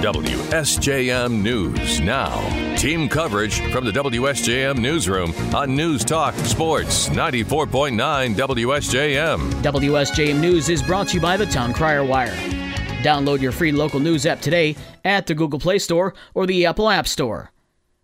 [0.00, 2.40] WSJM News now.
[2.76, 9.50] Team coverage from the WSJM Newsroom on News Talk Sports 94.9 WSJM.
[9.62, 12.34] WSJM News is brought to you by the Town Crier Wire.
[13.02, 14.74] Download your free local news app today
[15.04, 17.52] at the Google Play Store or the Apple App Store.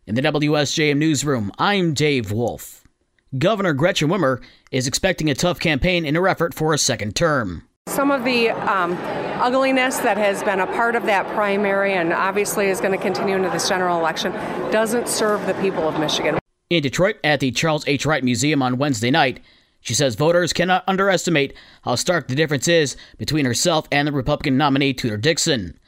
[0.06, 2.86] In the WSJM Newsroom, I'm Dave Wolf.
[3.38, 7.66] Governor Gretchen Whitmer is expecting a tough campaign in her effort for a second term.
[7.88, 8.92] Some of the um,
[9.40, 13.36] ugliness that has been a part of that primary and obviously is going to continue
[13.36, 14.32] into this general election
[14.70, 16.38] doesn't serve the people of Michigan.
[16.68, 18.04] In Detroit at the Charles H.
[18.04, 19.40] Wright Museum on Wednesday night,
[19.80, 24.56] she says voters cannot underestimate how stark the difference is between herself and the Republican
[24.56, 25.78] nominee Tudor Dixon.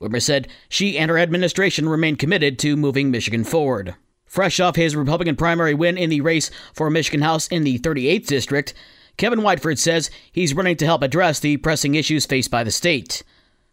[0.00, 3.96] Whitmer said she and her administration remain committed to moving Michigan forward.
[4.26, 8.26] Fresh off his Republican primary win in the race for Michigan House in the 38th
[8.26, 8.74] district,
[9.18, 13.24] Kevin Whiteford says he's running to help address the pressing issues faced by the state.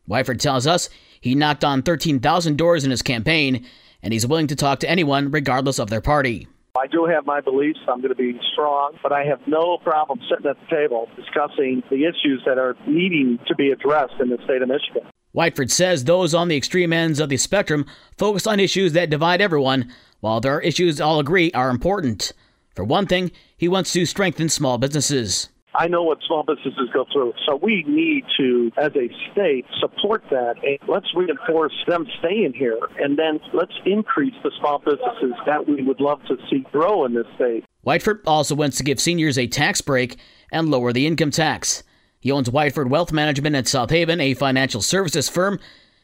[0.09, 0.90] Whiteford tells us
[1.22, 3.64] he knocked on 13,000 doors in his campaign,
[4.02, 6.47] and he's willing to talk to anyone regardless of their party.
[6.75, 7.80] I do have my beliefs.
[7.88, 11.84] I'm going to be strong, but I have no problem sitting at the table discussing
[11.91, 15.03] the issues that are needing to be addressed in the state of Michigan.
[15.36, 17.86] Whiteford says those on the extreme ends of the spectrum
[18.17, 22.34] focus on issues that divide everyone, while there are issues all agree are important.
[22.76, 25.50] For one thing, he wants to strengthen small businesses.
[25.78, 27.34] I know what small businesses go through.
[27.45, 30.56] So we need to, as a state, support that.
[30.64, 32.80] And let's reinforce them staying here.
[32.98, 37.14] And then let's increase the small businesses that we would love to see grow in
[37.14, 37.66] this state.
[37.86, 40.18] Whiteford also wants to give seniors a tax break
[40.52, 41.84] and lower the income tax.
[42.20, 45.59] He owns Whiteford Wealth Management in South Haven, a financial services firm.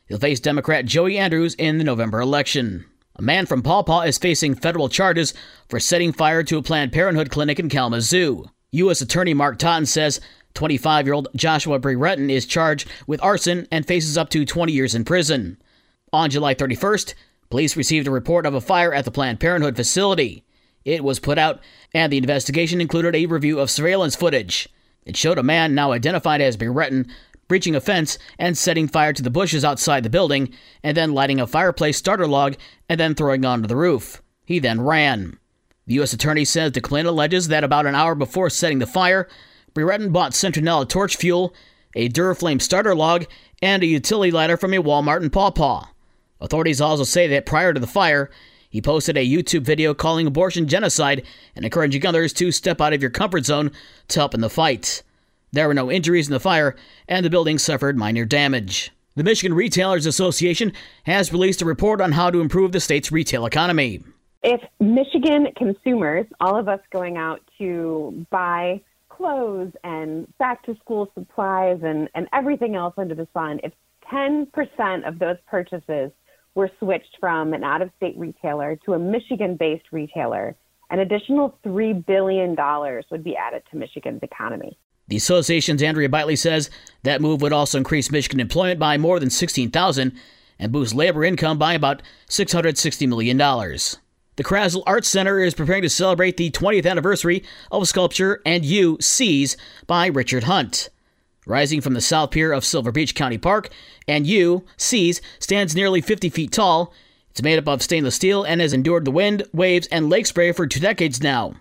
[0.07, 2.85] He'll face Democrat Joey Andrews in the November election.
[3.21, 5.35] A man from Paw Paw is facing federal charges
[5.69, 8.45] for setting fire to a Planned Parenthood clinic in Kalamazoo.
[8.71, 8.99] U.S.
[8.99, 10.19] Attorney Mark Totten says
[10.55, 14.95] 25 year old Joshua Brereton is charged with arson and faces up to 20 years
[14.95, 15.61] in prison.
[16.11, 17.13] On July 31st,
[17.51, 20.43] police received a report of a fire at the Planned Parenthood facility.
[20.83, 21.59] It was put out,
[21.93, 24.67] and the investigation included a review of surveillance footage.
[25.05, 27.11] It showed a man now identified as Brereton
[27.51, 30.53] breaching a fence and setting fire to the bushes outside the building,
[30.83, 32.55] and then lighting a fireplace starter log
[32.87, 34.21] and then throwing onto the roof.
[34.45, 35.37] He then ran.
[35.85, 36.13] The U.S.
[36.13, 39.27] Attorney says the complaint alleges that about an hour before setting the fire,
[39.73, 41.53] Brereton bought Centinela torch fuel,
[41.93, 43.25] a Duraflame starter log,
[43.61, 45.89] and a utility lighter from a Walmart in Paw Paw.
[46.39, 48.31] Authorities also say that prior to the fire,
[48.69, 51.25] he posted a YouTube video calling abortion genocide
[51.57, 53.71] and encouraging others to step out of your comfort zone
[54.07, 55.03] to help in the fight.
[55.53, 56.77] There were no injuries in the fire,
[57.09, 58.89] and the building suffered minor damage.
[59.15, 60.71] The Michigan Retailers Association
[61.03, 64.01] has released a report on how to improve the state's retail economy.
[64.43, 68.79] If Michigan consumers, all of us going out to buy
[69.09, 73.73] clothes and back to school supplies and, and everything else under the sun, if
[74.09, 74.47] 10%
[75.05, 76.11] of those purchases
[76.55, 80.55] were switched from an out of state retailer to a Michigan based retailer,
[80.91, 82.55] an additional $3 billion
[83.11, 84.77] would be added to Michigan's economy.
[85.07, 86.69] The association's Andrea Bitely says
[87.03, 90.13] that move would also increase Michigan employment by more than 16,000
[90.59, 93.37] and boost labor income by about $660 million.
[93.37, 98.97] The Krasl Arts Center is preparing to celebrate the 20th anniversary of sculpture And You
[99.01, 99.57] Seas
[99.87, 100.89] by Richard Hunt.
[101.45, 103.69] Rising from the south pier of Silver Beach County Park,
[104.07, 106.93] And You Seas stands nearly 50 feet tall.
[107.31, 110.51] It's made up of stainless steel and has endured the wind, waves, and lake spray
[110.51, 111.55] for two decades now.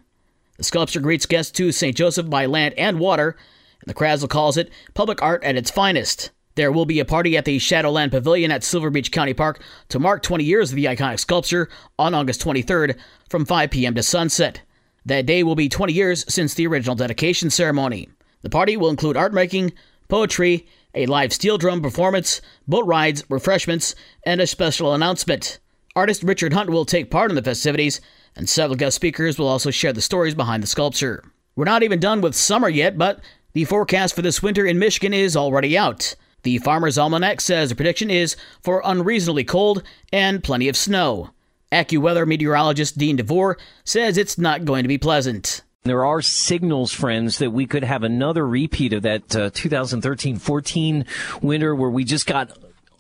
[0.61, 1.97] The sculpture greets guests to St.
[1.97, 3.35] Joseph by land and water,
[3.81, 6.33] and the Krasl calls it public art at its finest.
[6.55, 9.99] There will be a party at the Shadowland Pavilion at Silver Beach County Park to
[9.99, 12.99] mark 20 years of the iconic sculpture on August 23rd
[13.31, 13.95] from 5 p.m.
[13.95, 14.61] to sunset.
[15.07, 18.11] That day will be 20 years since the original dedication ceremony.
[18.43, 19.73] The party will include art making,
[20.09, 23.95] poetry, a live steel drum performance, boat rides, refreshments,
[24.25, 25.59] and a special announcement.
[25.97, 28.03] Artist Richard Hunt will take part in the festivities,
[28.37, 31.25] and several guest speakers will also share the stories behind the sculpture.
[31.57, 33.21] We're not even done with summer yet, but
[33.53, 36.15] the forecast for this winter in Michigan is already out.
[36.43, 39.83] The Farmer's Almanac says the prediction is for unreasonably cold
[40.13, 41.31] and plenty of snow.
[41.71, 45.63] AccuWeather meteorologist Dean DeVore says it's not going to be pleasant.
[45.83, 51.75] There are signals, friends, that we could have another repeat of that 2013-14 uh, winter
[51.75, 52.51] where we just got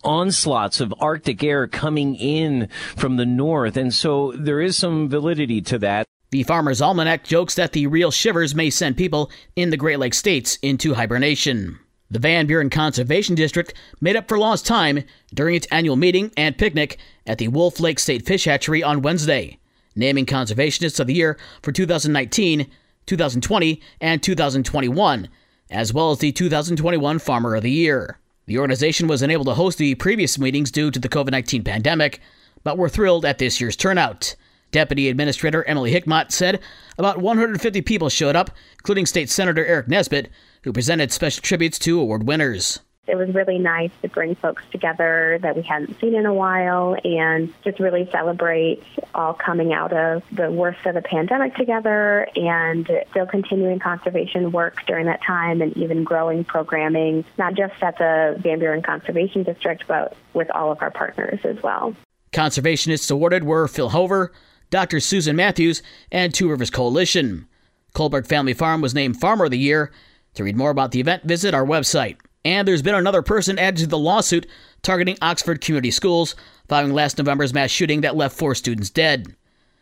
[0.05, 3.76] onslaughts of Arctic air coming in from the north.
[3.76, 6.06] And so there is some validity to that.
[6.31, 10.19] The Farmer's Almanac jokes that the real shivers may send people in the Great Lakes
[10.19, 11.79] states into hibernation.
[12.08, 16.58] The Van Buren Conservation District made up for lost time during its annual meeting and
[16.58, 19.58] picnic at the Wolf Lake State Fish Hatchery on Wednesday,
[19.94, 22.69] naming Conservationists of the Year for 2019,
[23.06, 25.29] 2020, and 2021,
[25.70, 28.19] as well as the 2021 Farmer of the Year.
[28.46, 32.20] The organization was unable to host the previous meetings due to the COVID 19 pandemic,
[32.64, 34.34] but were thrilled at this year's turnout.
[34.70, 36.60] Deputy Administrator Emily Hickmott said
[36.98, 40.31] about 150 people showed up, including State Senator Aric Nesbitt,
[40.62, 42.81] who presented special tributes to award winners.
[43.10, 46.96] It was really nice to bring folks together that we hadn't seen in a while
[47.02, 48.82] and just really celebrate
[49.14, 54.86] all coming out of the worst of the pandemic together and still continuing conservation work
[54.86, 59.84] during that time and even growing programming, not just at the Van Buren Conservation District,
[59.88, 61.94] but with all of our partners as well.
[62.32, 64.32] Conservationists awarded were Phil Hover,
[64.70, 65.00] Dr.
[65.00, 67.48] Susan Matthews, and Two Rivers Coalition.
[67.92, 69.90] Kohlberg Family Farm was named Farmer of the Year.
[70.34, 72.18] To read more about the event, visit our website.
[72.44, 74.46] And there's been another person added to the lawsuit
[74.82, 76.34] targeting Oxford Community Schools
[76.69, 79.34] following last November's mass shooting that left four students dead.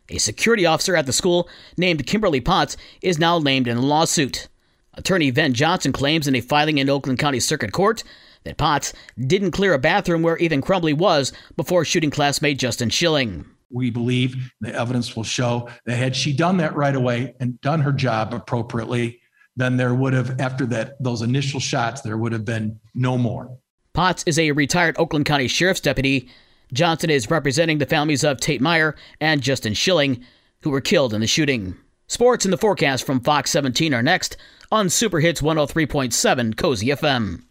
[0.09, 4.49] A security officer at the school named Kimberly Potts is now named in the lawsuit.
[4.95, 8.03] Attorney Ven Johnson claims in a filing in Oakland County Circuit Court
[8.45, 13.45] that Potts didn't clear a bathroom where Ethan Crumbley was before shooting classmate Justin Schilling.
[13.71, 17.83] We believe the evidence will show that had she done that right away and done
[17.83, 19.21] her job appropriately,
[19.59, 23.59] then there would have, after that, those initial shots, there would have been no more.
[23.93, 26.31] Potts is a retired Oakland County Sheriff's deputy.
[26.73, 30.25] Johnson is representing the families of Tate Myre and Justin Schilling,
[30.63, 31.77] who were killed in the shooting.
[32.07, 34.37] Sports in the forecast from Fox 17 are next
[34.71, 37.43] on Super Hits 103.7 Cozy FM.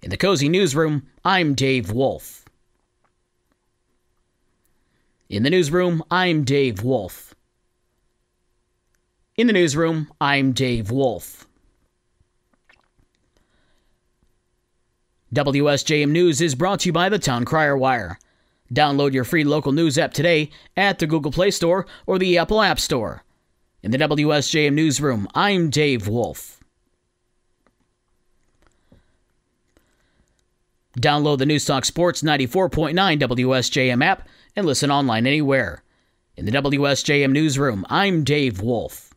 [0.00, 2.46] In the Cozy Newsroom, I'm Dave Wolf.
[5.28, 7.34] In the newsroom, I'm Dave Wolf.
[9.36, 11.41] In the newsroom, I'm Dave Wolf.
[15.34, 18.18] WSJM News is brought to you by the Town Crier Wire.
[18.70, 22.60] Download your free local news app today at the Google Play Store or the Apple
[22.60, 23.24] App Store.
[23.82, 26.60] In the WSJM Newsroom, I'm Dave Wolf.
[31.00, 35.82] Download the Newstalk Sports 94.9 WSJM app and listen online anywhere.
[36.36, 39.11] In the WSJM Newsroom, I'm Dave Wolf.